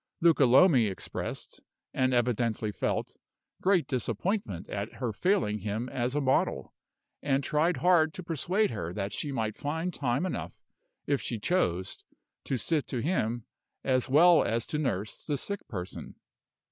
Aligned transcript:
Luca 0.19 0.45
Lomi 0.45 0.87
expressed, 0.87 1.61
and 1.93 2.11
evidently 2.11 2.71
felt, 2.71 3.17
great 3.61 3.87
disappointment 3.87 4.67
at 4.67 4.93
her 4.93 5.13
failing 5.13 5.59
him 5.59 5.87
as 5.89 6.15
a 6.15 6.19
model, 6.19 6.73
and 7.21 7.43
tried 7.43 7.77
hard 7.77 8.11
to 8.11 8.23
persuade 8.23 8.71
her 8.71 8.93
that 8.93 9.13
she 9.13 9.31
might 9.31 9.55
find 9.59 9.93
time 9.93 10.25
enough, 10.25 10.53
if 11.05 11.21
she 11.21 11.37
chose, 11.37 12.03
to 12.45 12.57
sit 12.57 12.87
to 12.87 12.97
him, 13.03 13.45
as 13.83 14.09
well 14.09 14.43
as 14.43 14.65
to 14.65 14.79
nurse 14.79 15.23
the 15.23 15.37
sick 15.37 15.67
person. 15.67 16.15